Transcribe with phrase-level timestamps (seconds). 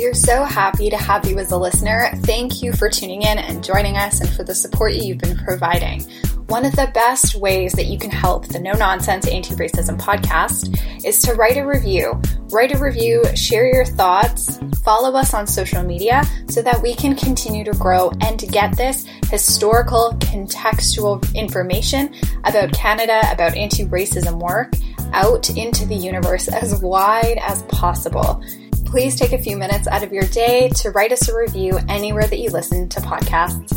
[0.00, 2.10] We are so happy to have you as a listener.
[2.22, 6.04] Thank you for tuning in and joining us and for the support you've been providing.
[6.46, 11.04] One of the best ways that you can help the No Nonsense Anti Racism podcast
[11.04, 12.18] is to write a review.
[12.50, 17.14] Write a review, share your thoughts, follow us on social media so that we can
[17.14, 22.14] continue to grow and to get this historical, contextual information
[22.44, 24.72] about Canada, about anti racism work
[25.12, 28.42] out into the universe as wide as possible.
[28.90, 32.26] Please take a few minutes out of your day to write us a review anywhere
[32.26, 33.70] that you listen to podcasts.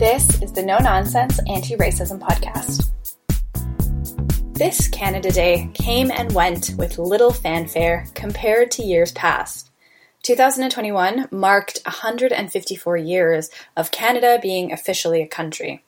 [0.00, 2.90] This is the No Nonsense Anti Racism Podcast.
[4.52, 9.70] This Canada Day came and went with little fanfare compared to years past.
[10.24, 15.84] 2021 marked 154 years of Canada being officially a country.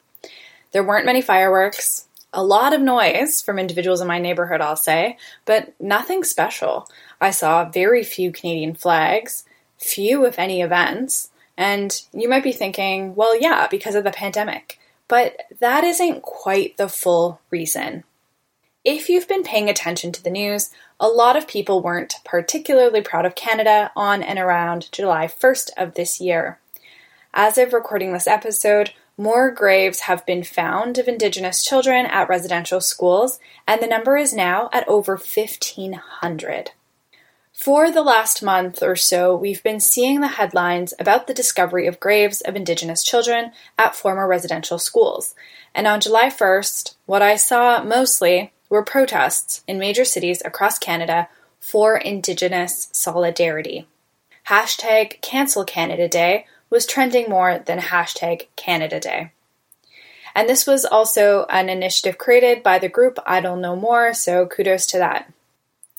[0.71, 5.17] There weren't many fireworks, a lot of noise from individuals in my neighborhood, I'll say,
[5.45, 6.89] but nothing special.
[7.21, 9.45] I saw very few Canadian flags,
[9.79, 14.79] few, if any, events, and you might be thinking, well, yeah, because of the pandemic.
[15.09, 18.05] But that isn't quite the full reason.
[18.85, 23.27] If you've been paying attention to the news, a lot of people weren't particularly proud
[23.27, 26.59] of Canada on and around July 1st of this year.
[27.35, 32.81] As of recording this episode, more graves have been found of Indigenous children at residential
[32.81, 36.71] schools, and the number is now at over 1,500.
[37.53, 42.01] For the last month or so, we've been seeing the headlines about the discovery of
[42.01, 45.35] graves of Indigenous children at former residential schools.
[45.75, 51.29] And on July 1st, what I saw mostly were protests in major cities across Canada
[51.59, 53.87] for Indigenous solidarity.
[54.47, 59.33] Hashtag Cancel Canada Day was trending more than hashtag Canada Day.
[60.35, 64.87] And this was also an initiative created by the group Idle No More, so kudos
[64.87, 65.33] to that.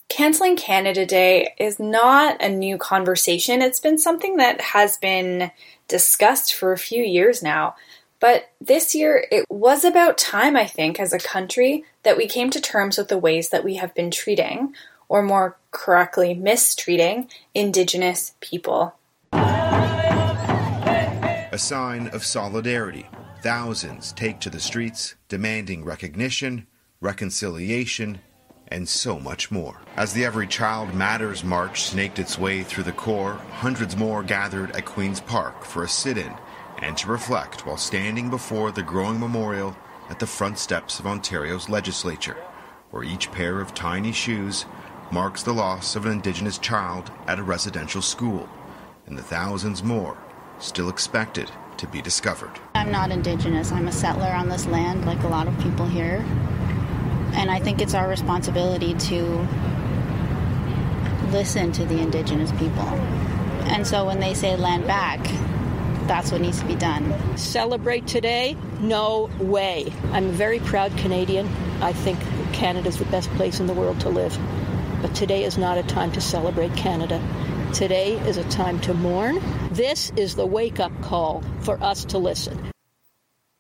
[0.08, 3.61] Canceling Canada Day is not a new conversation.
[3.61, 5.52] It's been something that has been
[5.88, 7.75] discussed for a few years now.
[8.19, 12.50] But this year, it was about time, I think, as a country, that we came
[12.51, 14.75] to terms with the ways that we have been treating,
[15.09, 18.94] or more correctly, mistreating, Indigenous people.
[21.53, 23.09] A sign of solidarity.
[23.41, 26.66] Thousands take to the streets demanding recognition,
[27.01, 28.22] reconciliation,
[28.69, 29.81] and so much more.
[29.97, 34.72] As the Every Child Matters March snaked its way through the core, hundreds more gathered
[34.78, 36.34] at Queen's Park for a sit in
[36.78, 39.75] and to reflect while standing before the growing memorial
[40.09, 42.38] at the front steps of Ontario's legislature,
[42.91, 44.66] where each pair of tiny shoes
[45.11, 48.47] marks the loss of an Indigenous child at a residential school,
[49.06, 50.17] and the thousands more
[50.61, 52.51] still expected to be discovered.
[52.75, 53.72] I'm not Indigenous.
[53.72, 56.23] I'm a settler on this land, like a lot of people here.
[57.33, 59.47] And I think it's our responsibility to
[61.31, 62.88] listen to the indigenous people.
[63.72, 65.19] And so when they say land back,
[66.07, 67.38] that's what needs to be done.
[67.38, 68.57] Celebrate today?
[68.79, 69.93] No way.
[70.11, 71.47] I'm a very proud Canadian.
[71.81, 72.19] I think
[72.51, 74.38] Canada's the best place in the world to live.
[75.01, 77.19] But today is not a time to celebrate Canada.
[77.74, 79.40] Today is a time to mourn.
[79.72, 82.70] This is the wake up call for us to listen.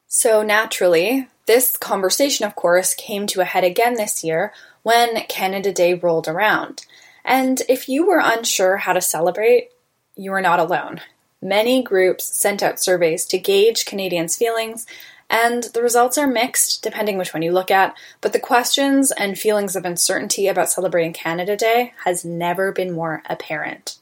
[0.07, 4.51] So, naturally, this conversation, of course, came to a head again this year
[4.83, 6.85] when Canada Day rolled around.
[7.23, 9.69] And if you were unsure how to celebrate,
[10.17, 10.99] you are not alone.
[11.41, 14.85] Many groups sent out surveys to gauge Canadians' feelings,
[15.29, 19.39] and the results are mixed depending which one you look at, but the questions and
[19.39, 23.99] feelings of uncertainty about celebrating Canada Day has never been more apparent.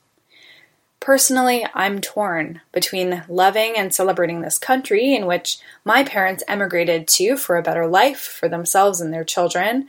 [1.00, 7.38] Personally, I'm torn between loving and celebrating this country in which my parents emigrated to
[7.38, 9.88] for a better life for themselves and their children.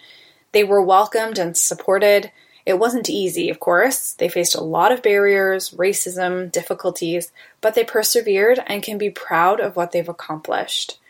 [0.53, 2.31] They were welcomed and supported.
[2.65, 4.13] It wasn't easy, of course.
[4.13, 9.59] They faced a lot of barriers, racism, difficulties, but they persevered and can be proud
[9.59, 11.01] of what they've accomplished.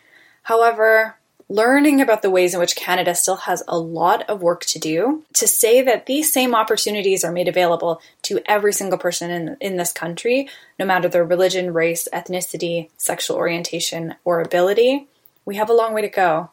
[0.43, 1.17] However,
[1.51, 5.21] learning about the ways in which Canada still has a lot of work to do
[5.33, 9.75] to say that these same opportunities are made available to every single person in, in
[9.75, 10.47] this country,
[10.79, 15.07] no matter their religion, race, ethnicity, sexual orientation, or ability,
[15.43, 16.49] we have a long way to go.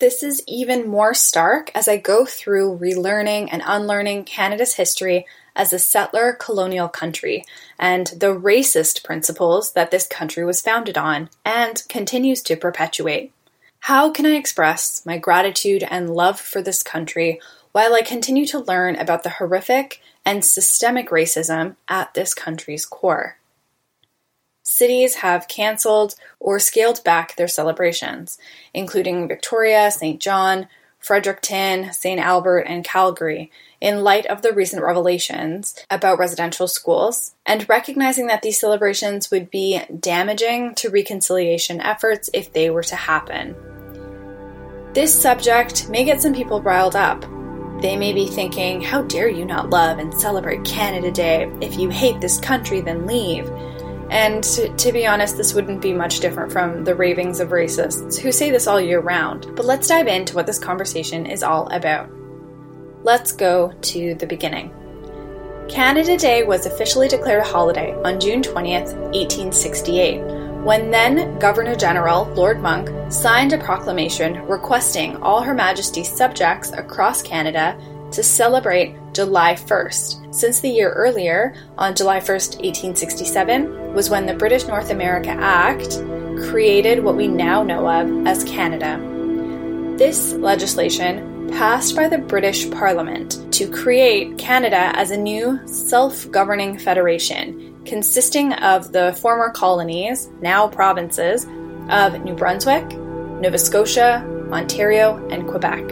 [0.00, 5.72] This is even more stark as I go through relearning and unlearning Canada's history as
[5.72, 7.44] a settler colonial country
[7.78, 13.32] and the racist principles that this country was founded on and continues to perpetuate.
[13.86, 17.40] How can I express my gratitude and love for this country
[17.70, 23.38] while I continue to learn about the horrific and systemic racism at this country's core?
[24.64, 28.38] Cities have cancelled or scaled back their celebrations,
[28.74, 30.20] including Victoria, St.
[30.20, 30.66] John,
[30.98, 32.18] Fredericton, St.
[32.18, 38.42] Albert, and Calgary in light of the recent revelations about residential schools, and recognizing that
[38.42, 43.54] these celebrations would be damaging to reconciliation efforts if they were to happen.
[44.96, 47.20] This subject may get some people riled up.
[47.82, 51.52] They may be thinking, How dare you not love and celebrate Canada Day?
[51.60, 53.46] If you hate this country, then leave.
[54.08, 58.32] And to, be honest, this wouldn't be much different from the ravings of racists who
[58.32, 59.54] say this all year round.
[59.54, 62.08] But let's dive into what this conversation is all about.
[63.02, 64.72] Let's go to the beginning.
[65.68, 70.35] Canada Day was officially declared a holiday on June 20th, 1868,
[70.66, 77.22] when then Governor General Lord Monck signed a proclamation requesting all Her Majesty's subjects across
[77.22, 77.78] Canada
[78.10, 84.34] to celebrate July 1st, since the year earlier, on July 1st, 1867, was when the
[84.34, 86.02] British North America Act
[86.50, 88.98] created what we now know of as Canada.
[89.96, 96.76] This legislation passed by the British Parliament to create Canada as a new self governing
[96.76, 101.46] federation consisting of the former colonies, now provinces,
[101.88, 102.86] of New Brunswick,
[103.40, 105.86] Nova Scotia, Ontario, and Quebec.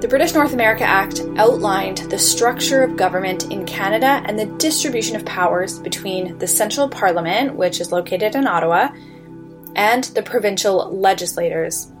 [0.00, 5.14] The British North America Act outlined the structure of government in Canada and the distribution
[5.14, 8.88] of powers between the central parliament, which is located in Ottawa,
[9.76, 11.92] and the provincial legislators.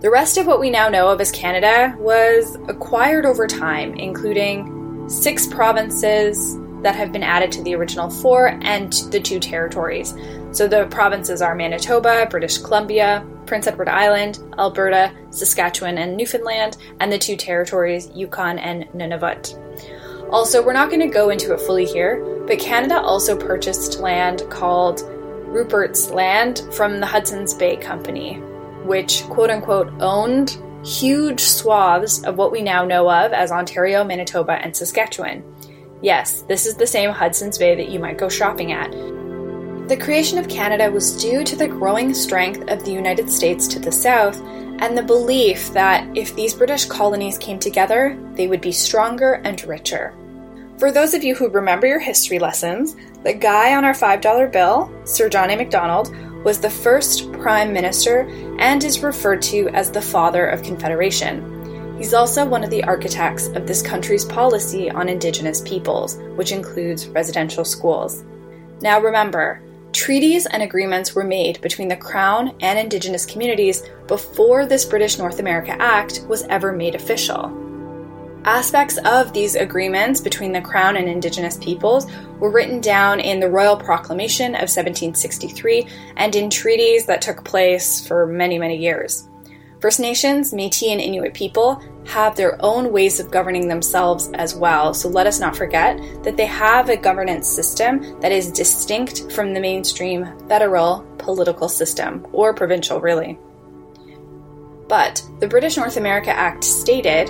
[0.00, 5.08] The rest of what we now know of as Canada was acquired over time, including
[5.08, 10.14] six provinces that have been added to the original four and the two territories.
[10.52, 17.12] So the provinces are Manitoba, British Columbia, Prince Edward Island, Alberta, Saskatchewan, and Newfoundland, and
[17.12, 19.58] the two territories, Yukon and Nunavut.
[20.30, 24.42] Also, we're not going to go into it fully here, but Canada also purchased land
[24.50, 25.00] called
[25.46, 28.34] Rupert's Land from the Hudson's Bay Company,
[28.84, 34.52] which quote unquote owned huge swaths of what we now know of as Ontario, Manitoba,
[34.52, 35.42] and Saskatchewan.
[36.04, 38.90] Yes, this is the same Hudson's Bay that you might go shopping at.
[39.88, 43.78] The creation of Canada was due to the growing strength of the United States to
[43.78, 44.38] the south
[44.80, 49.64] and the belief that if these British colonies came together, they would be stronger and
[49.64, 50.12] richer.
[50.76, 54.92] For those of you who remember your history lessons, the guy on our $5 bill,
[55.06, 55.56] Sir John A.
[55.56, 56.14] Macdonald,
[56.44, 58.28] was the first Prime Minister
[58.58, 61.53] and is referred to as the Father of Confederation.
[61.98, 67.08] He's also one of the architects of this country's policy on Indigenous peoples, which includes
[67.08, 68.24] residential schools.
[68.80, 69.62] Now remember,
[69.94, 75.38] Treaties and agreements were made between the Crown and Indigenous communities before this British North
[75.38, 77.56] America Act was ever made official.
[78.44, 82.10] Aspects of these agreements between the Crown and Indigenous peoples
[82.40, 85.86] were written down in the Royal Proclamation of 1763
[86.16, 89.28] and in treaties that took place for many, many years.
[89.84, 94.94] First Nations, Metis, and Inuit people have their own ways of governing themselves as well,
[94.94, 99.52] so let us not forget that they have a governance system that is distinct from
[99.52, 103.38] the mainstream federal political system, or provincial, really.
[104.88, 107.28] But the British North America Act stated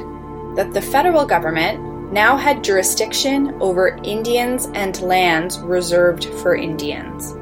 [0.54, 7.34] that the federal government now had jurisdiction over Indians and lands reserved for Indians.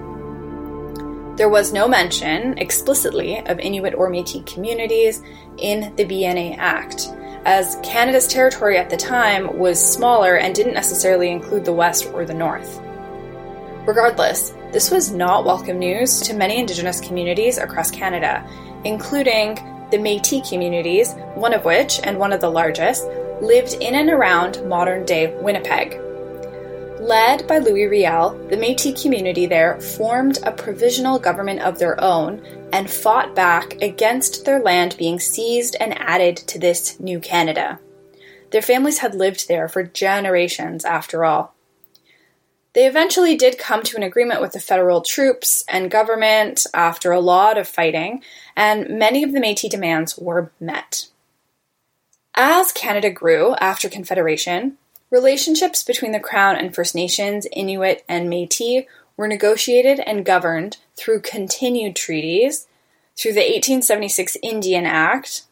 [1.42, 5.24] There was no mention explicitly of Inuit or Metis communities
[5.58, 7.08] in the BNA Act,
[7.44, 12.24] as Canada's territory at the time was smaller and didn't necessarily include the West or
[12.24, 12.80] the North.
[13.88, 18.48] Regardless, this was not welcome news to many Indigenous communities across Canada,
[18.84, 19.56] including
[19.90, 23.04] the Metis communities, one of which, and one of the largest,
[23.40, 25.98] lived in and around modern day Winnipeg.
[27.02, 32.40] Led by Louis Riel, the Metis community there formed a provisional government of their own
[32.72, 37.80] and fought back against their land being seized and added to this new Canada.
[38.52, 41.56] Their families had lived there for generations, after all.
[42.72, 47.18] They eventually did come to an agreement with the federal troops and government after a
[47.18, 48.22] lot of fighting,
[48.54, 51.08] and many of the Metis demands were met.
[52.36, 54.78] As Canada grew after Confederation,
[55.12, 61.20] Relationships between the Crown and First Nations, Inuit, and Metis were negotiated and governed through
[61.20, 62.66] continued treaties,
[63.14, 65.42] through the 1876 Indian Act,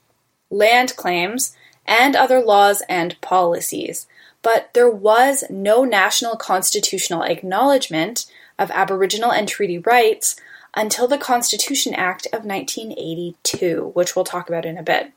[0.50, 1.54] land claims,
[1.86, 4.06] and other laws and policies.
[4.40, 8.24] But there was no national constitutional acknowledgement
[8.58, 10.36] of Aboriginal and treaty rights
[10.74, 15.12] until the Constitution Act of 1982, which we'll talk about in a bit.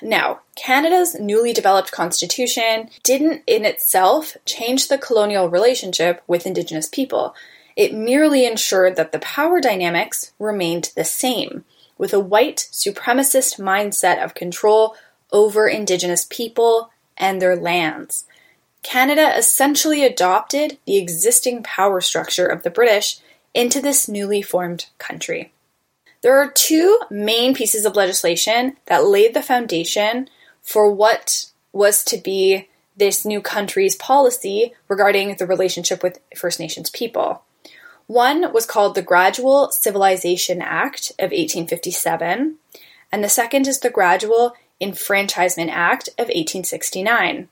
[0.00, 7.34] Now, Canada's newly developed constitution didn't in itself change the colonial relationship with Indigenous people.
[7.76, 11.64] It merely ensured that the power dynamics remained the same,
[11.98, 14.96] with a white supremacist mindset of control
[15.30, 18.24] over Indigenous people and their lands.
[18.82, 23.20] Canada essentially adopted the existing power structure of the British
[23.54, 25.52] into this newly formed country.
[26.22, 30.28] There are two main pieces of legislation that laid the foundation
[30.62, 36.90] for what was to be this new country's policy regarding the relationship with First Nations
[36.90, 37.42] people.
[38.06, 42.56] One was called the Gradual Civilization Act of 1857,
[43.10, 47.48] and the second is the Gradual Enfranchisement Act of 1869.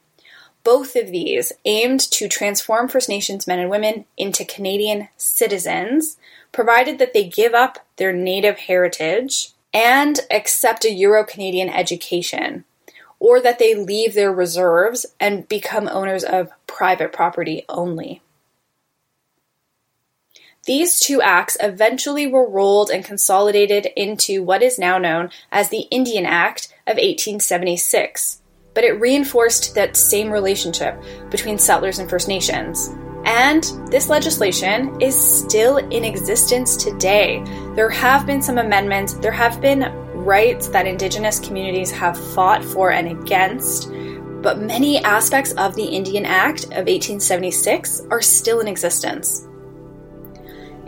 [0.63, 6.17] Both of these aimed to transform First Nations men and women into Canadian citizens,
[6.53, 12.65] provided that they give up their native heritage and accept a Euro Canadian education,
[13.19, 18.23] or that they leave their reserves and become owners of private property only.
[20.67, 25.87] These two acts eventually were rolled and consolidated into what is now known as the
[25.91, 28.43] Indian Act of 1876,
[28.81, 32.89] but it reinforced that same relationship between settlers and First Nations.
[33.27, 37.45] And this legislation is still in existence today.
[37.75, 42.91] There have been some amendments, there have been rights that Indigenous communities have fought for
[42.91, 43.93] and against,
[44.41, 49.47] but many aspects of the Indian Act of 1876 are still in existence.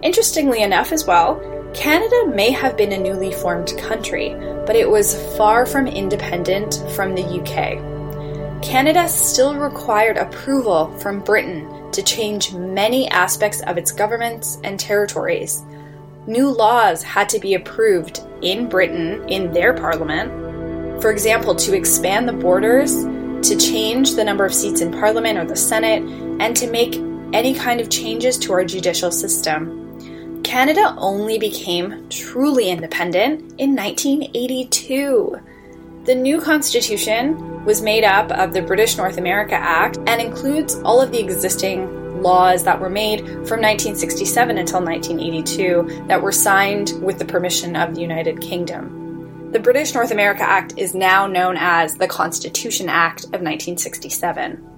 [0.02, 1.40] Interestingly enough, as well,
[1.74, 4.34] Canada may have been a newly formed country,
[4.66, 7.80] but it was far from independent from the UK.
[8.62, 15.62] Canada still required approval from Britain to change many aspects of its governments and territories.
[16.26, 20.30] New laws had to be approved in Britain in their parliament.
[21.00, 23.04] For example, to expand the borders,
[23.48, 26.02] to change the number of seats in parliament or the Senate,
[26.40, 26.94] and to make
[27.32, 29.81] any kind of changes to our judicial system.
[30.42, 35.40] Canada only became truly independent in 1982.
[36.04, 41.00] The new constitution was made up of the British North America Act and includes all
[41.00, 47.18] of the existing laws that were made from 1967 until 1982 that were signed with
[47.18, 49.50] the permission of the United Kingdom.
[49.52, 54.71] The British North America Act is now known as the Constitution Act of 1967.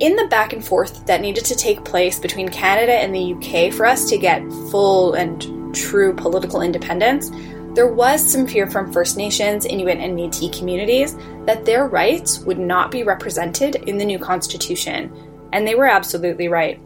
[0.00, 3.74] In the back and forth that needed to take place between Canada and the UK
[3.74, 7.32] for us to get full and true political independence,
[7.74, 12.60] there was some fear from First Nations, Inuit, and Metis communities that their rights would
[12.60, 15.12] not be represented in the new constitution,
[15.52, 16.80] and they were absolutely right.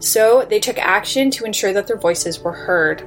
[0.00, 3.02] So they took action to ensure that their voices were heard.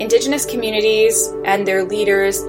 [0.00, 2.40] Indigenous communities and their leaders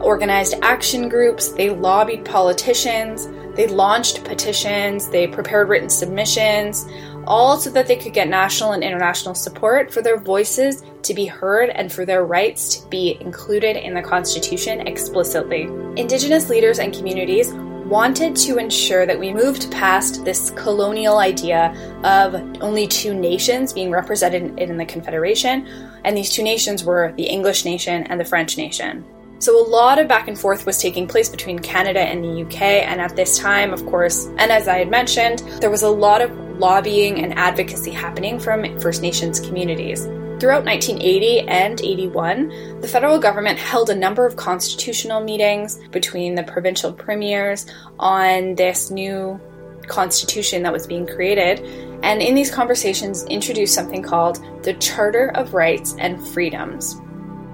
[0.00, 6.86] organized action groups, they lobbied politicians, they launched petitions, they prepared written submissions,
[7.26, 11.26] all so that they could get national and international support for their voices to be
[11.26, 15.62] heard and for their rights to be included in the Constitution explicitly.
[15.96, 17.52] Indigenous leaders and communities
[17.86, 21.72] wanted to ensure that we moved past this colonial idea
[22.02, 25.66] of only two nations being represented in the Confederation,
[26.04, 29.04] and these two nations were the English nation and the French nation.
[29.38, 32.62] So, a lot of back and forth was taking place between Canada and the UK,
[32.62, 36.22] and at this time, of course, and as I had mentioned, there was a lot
[36.22, 40.04] of lobbying and advocacy happening from First Nations communities.
[40.40, 46.42] Throughout 1980 and 81, the federal government held a number of constitutional meetings between the
[46.42, 47.66] provincial premiers
[47.98, 49.38] on this new
[49.86, 51.60] constitution that was being created,
[52.02, 57.00] and in these conversations introduced something called the Charter of Rights and Freedoms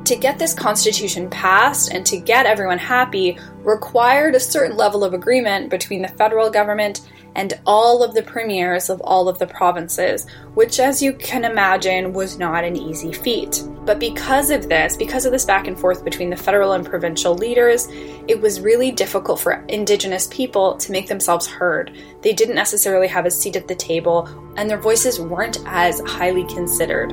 [0.05, 5.15] to get this constitution passed and to get everyone happy required a certain level of
[5.15, 7.01] agreement between the federal government
[7.35, 12.13] and all of the premiers of all of the provinces, which, as you can imagine,
[12.13, 13.63] was not an easy feat.
[13.85, 17.35] But because of this, because of this back and forth between the federal and provincial
[17.35, 17.89] leaders,
[18.29, 21.97] it was really difficult for Indigenous people to make themselves heard.
[22.21, 26.45] They didn't necessarily have a seat at the table, and their voices weren't as highly
[26.47, 27.13] considered.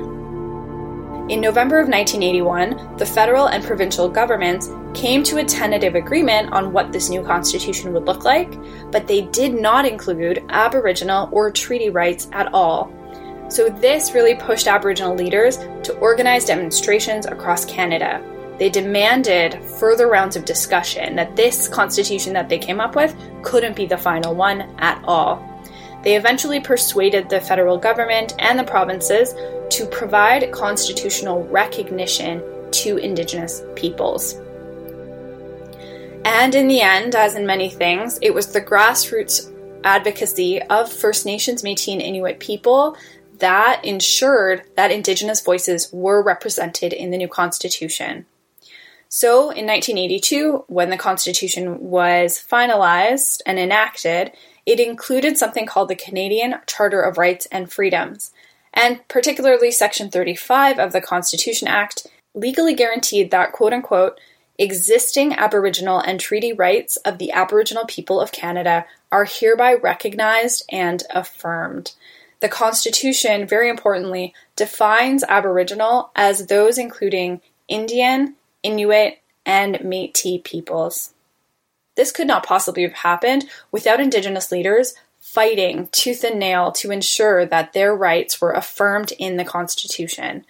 [1.30, 6.72] In November of 1981, the federal and provincial governments came to a tentative agreement on
[6.72, 8.50] what this new constitution would look like,
[8.90, 12.92] but they did not include Aboriginal or treaty rights at all.
[13.48, 18.20] So, this really pushed Aboriginal leaders to organize demonstrations across Canada.
[18.58, 23.76] They demanded further rounds of discussion that this constitution that they came up with couldn't
[23.76, 25.49] be the final one at all.
[26.02, 29.34] They eventually persuaded the federal government and the provinces
[29.70, 32.42] to provide constitutional recognition
[32.72, 34.34] to Indigenous peoples.
[36.24, 39.50] And in the end, as in many things, it was the grassroots
[39.84, 42.96] advocacy of First Nations, Metis, and Inuit people
[43.38, 48.26] that ensured that Indigenous voices were represented in the new Constitution.
[49.08, 54.32] So, in 1982, when the Constitution was finalized and enacted,
[54.66, 58.32] it included something called the Canadian Charter of Rights and Freedoms,
[58.72, 64.18] and particularly Section 35 of the Constitution Act legally guaranteed that, quote unquote,
[64.58, 71.02] existing Aboriginal and treaty rights of the Aboriginal people of Canada are hereby recognized and
[71.10, 71.92] affirmed.
[72.40, 81.14] The Constitution, very importantly, defines Aboriginal as those including Indian, Inuit, and Metis peoples.
[82.00, 87.44] This could not possibly have happened without Indigenous leaders fighting tooth and nail to ensure
[87.44, 90.46] that their rights were affirmed in the Constitution.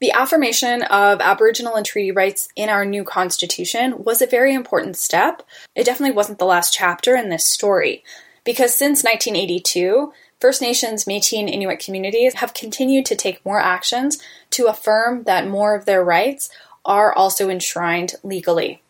[0.00, 4.96] The affirmation of Aboriginal and treaty rights in our new Constitution was a very important
[4.96, 5.42] step.
[5.74, 8.02] It definitely wasn't the last chapter in this story,
[8.42, 10.10] because since 1982,
[10.40, 14.18] First Nations, Metis, and Inuit communities have continued to take more actions
[14.52, 16.48] to affirm that more of their rights
[16.82, 18.80] are also enshrined legally.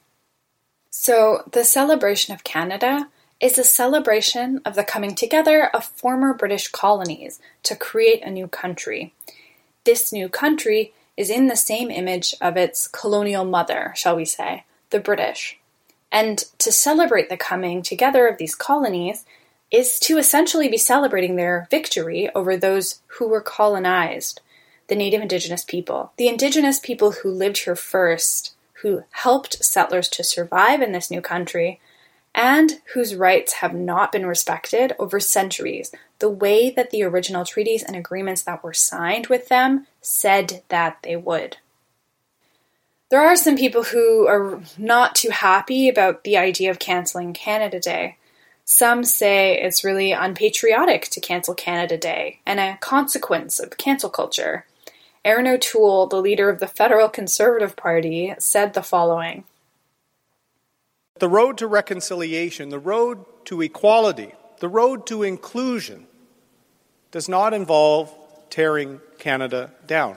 [0.99, 6.69] So, the celebration of Canada is a celebration of the coming together of former British
[6.69, 9.13] colonies to create a new country.
[9.85, 14.65] This new country is in the same image of its colonial mother, shall we say,
[14.89, 15.59] the British.
[16.11, 19.27] And to celebrate the coming together of these colonies
[19.71, 24.41] is to essentially be celebrating their victory over those who were colonized
[24.89, 28.56] the native indigenous people, the indigenous people who lived here first,
[28.87, 31.81] who helped settlers to survive in this new country,
[32.33, 35.91] and whose rights have not been respected over centuries,
[36.21, 40.99] the way that the original treaties and agreements that were signed with them said that
[41.03, 41.57] they would.
[43.09, 47.81] There are some people who are not too happy about the idea of cancelling Canada
[47.81, 48.19] Day.
[48.65, 54.65] Some say it's really unpatriotic to cancel Canada Day and a consequence of cancel culture.
[55.27, 59.43] Erin O'Toole, the leader of the Federal Conservative Party, said the following
[61.19, 66.07] The road to reconciliation, the road to equality, the road to inclusion
[67.11, 68.15] does not involve
[68.51, 70.17] tearing Canada down.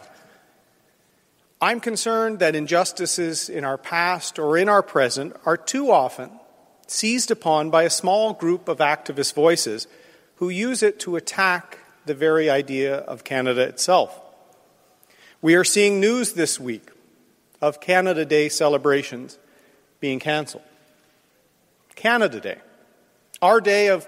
[1.59, 6.29] I'm concerned that injustices in our past or in our present are too often
[6.85, 9.87] seized upon by a small group of activist voices
[10.35, 14.28] who use it to attack the very idea of Canada itself.
[15.41, 16.91] We are seeing news this week
[17.61, 19.39] of Canada Day celebrations
[20.01, 20.65] being cancelled.
[21.95, 22.57] Canada Day,
[23.41, 24.05] our day of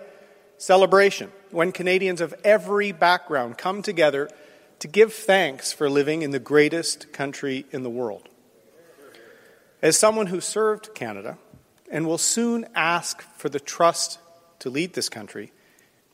[0.57, 4.29] celebration, when Canadians of every background come together
[4.79, 8.27] to give thanks for living in the greatest country in the world.
[9.81, 11.37] As someone who served Canada
[11.89, 14.19] and will soon ask for the trust
[14.59, 15.53] to lead this country,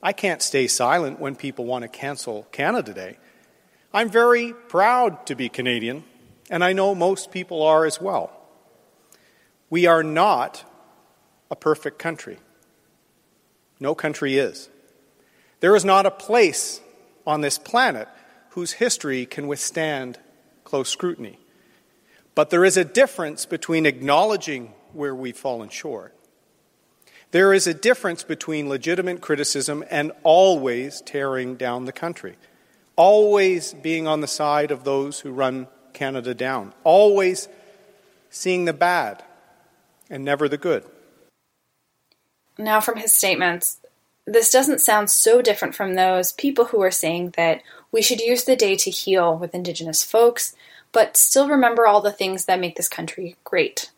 [0.03, 3.17] I can't stay silent when people want to cancel Canada Day
[3.93, 6.04] I'm very proud to be Canadian,
[6.50, 8.32] and I know most people are as well.
[9.69, 10.63] We are not
[11.50, 12.38] a perfect country.
[13.80, 14.69] No country is.
[15.60, 16.82] There is not a place
[17.26, 18.08] on this planet
[18.52, 20.19] whose history can withstand
[20.63, 21.39] close scrutiny.
[22.36, 26.13] But there is a difference between acknowledging where we've fallen short.
[27.32, 32.36] There is a difference between legitimate criticism and always tearing down the country
[32.97, 37.47] always being on the side of those who run Canada down, always
[38.29, 39.23] seeing the bad
[40.10, 40.83] and never the good.
[42.57, 43.79] Now, from his statements,
[44.25, 48.43] this doesn't sound so different from those people who are saying that we should use
[48.43, 50.55] the day to heal with Indigenous folks,
[50.91, 53.91] but still remember all the things that make this country great.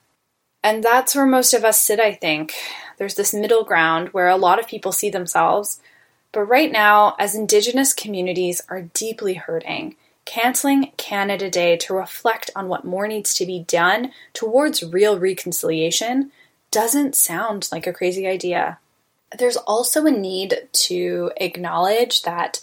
[0.64, 2.54] And that's where most of us sit, I think.
[2.98, 5.80] There's this middle ground where a lot of people see themselves
[6.32, 12.68] but right now, as Indigenous communities are deeply hurting, canceling Canada Day to reflect on
[12.68, 16.32] what more needs to be done towards real reconciliation
[16.72, 18.78] doesn't sound like a crazy idea.
[19.38, 22.62] There's also a need to acknowledge that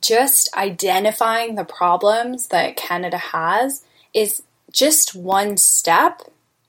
[0.00, 6.22] just identifying the problems that Canada has is just one step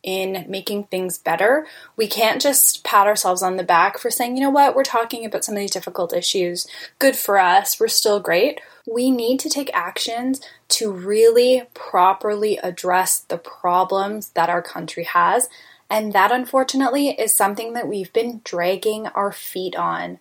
[0.06, 1.66] in making things better.
[1.98, 5.26] We can't just pat ourselves on the back for saying, you know what, we're talking
[5.26, 6.68] about some of these difficult issues.
[7.00, 8.62] Good for us, we're still great.
[8.88, 10.40] We need to take actions
[10.70, 15.50] to really properly address the problems that our country has.
[15.90, 20.20] And that, unfortunately, is something that we've been dragging our feet on.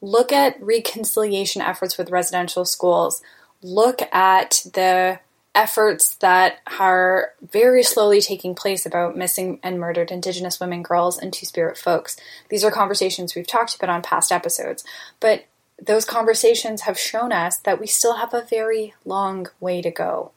[0.00, 3.22] Look at reconciliation efforts with residential schools.
[3.62, 5.20] Look at the
[5.54, 11.32] efforts that are very slowly taking place about missing and murdered Indigenous women, girls, and
[11.32, 12.16] Two Spirit folks.
[12.48, 14.84] These are conversations we've talked about on past episodes,
[15.20, 15.44] but
[15.84, 20.32] those conversations have shown us that we still have a very long way to go.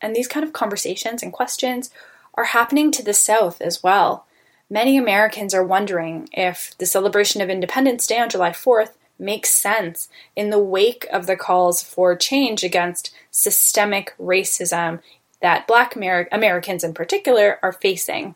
[0.00, 1.90] And these kind of conversations and questions
[2.34, 4.26] are happening to the South as well.
[4.68, 10.08] Many Americans are wondering if the celebration of Independence Day on July 4th makes sense
[10.34, 15.00] in the wake of the calls for change against systemic racism
[15.40, 18.34] that Black Amer- Americans in particular are facing.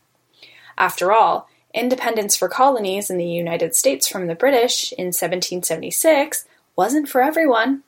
[0.77, 7.09] After all, independence for colonies in the United States from the British in 1776 wasn't
[7.09, 7.83] for everyone.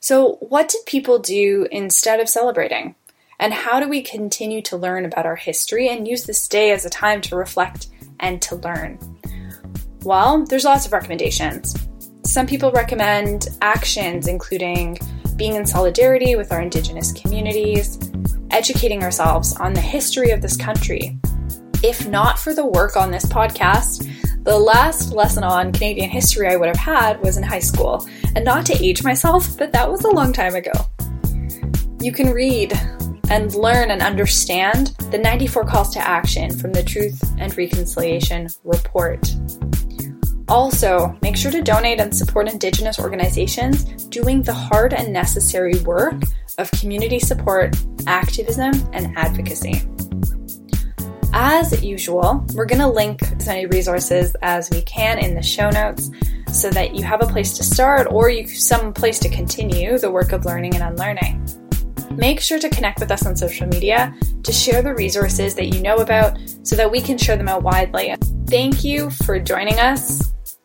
[0.00, 2.96] So, what did people do instead of celebrating?
[3.38, 6.84] And how do we continue to learn about our history and use this day as
[6.84, 7.88] a time to reflect
[8.20, 8.98] and to learn?
[10.04, 11.74] Well, there's lots of recommendations.
[12.32, 14.96] Some people recommend actions including
[15.36, 17.98] being in solidarity with our Indigenous communities,
[18.50, 21.18] educating ourselves on the history of this country.
[21.82, 24.10] If not for the work on this podcast,
[24.44, 28.08] the last lesson on Canadian history I would have had was in high school.
[28.34, 30.72] And not to age myself, but that was a long time ago.
[32.00, 32.72] You can read
[33.28, 39.20] and learn and understand the 94 calls to action from the Truth and Reconciliation Report.
[40.48, 46.14] Also, make sure to donate and support Indigenous organizations doing the hard and necessary work
[46.58, 47.76] of community support,
[48.06, 49.82] activism, and advocacy.
[51.32, 55.70] As usual, we're going to link as many resources as we can in the show
[55.70, 56.10] notes
[56.52, 60.10] so that you have a place to start or you some place to continue the
[60.10, 61.42] work of learning and unlearning.
[62.10, 65.80] Make sure to connect with us on social media to share the resources that you
[65.80, 68.14] know about so that we can share them out widely.
[68.48, 70.31] Thank you for joining us.